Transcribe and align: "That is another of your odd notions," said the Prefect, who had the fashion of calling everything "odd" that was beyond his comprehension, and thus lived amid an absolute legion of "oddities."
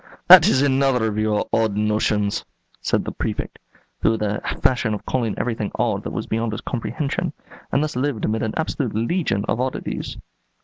"That 0.27 0.47
is 0.49 0.63
another 0.63 1.05
of 1.05 1.19
your 1.19 1.45
odd 1.53 1.75
notions," 1.77 2.43
said 2.81 3.05
the 3.05 3.11
Prefect, 3.11 3.59
who 4.01 4.13
had 4.13 4.19
the 4.21 4.41
fashion 4.59 4.95
of 4.95 5.05
calling 5.05 5.35
everything 5.37 5.71
"odd" 5.75 6.01
that 6.05 6.11
was 6.11 6.25
beyond 6.25 6.53
his 6.53 6.61
comprehension, 6.61 7.33
and 7.71 7.83
thus 7.83 7.95
lived 7.95 8.25
amid 8.25 8.41
an 8.41 8.55
absolute 8.57 8.95
legion 8.95 9.45
of 9.47 9.61
"oddities." 9.61 10.17